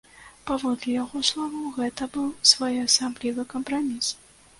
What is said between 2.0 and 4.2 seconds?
быў своеасаблівы кампраміс.